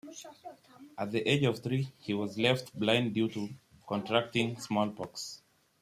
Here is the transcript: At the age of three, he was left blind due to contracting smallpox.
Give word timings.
At 0.97 1.11
the 1.11 1.19
age 1.29 1.43
of 1.43 1.59
three, 1.59 1.93
he 1.99 2.15
was 2.15 2.35
left 2.35 2.75
blind 2.75 3.13
due 3.13 3.29
to 3.29 3.49
contracting 3.87 4.59
smallpox. 4.59 5.43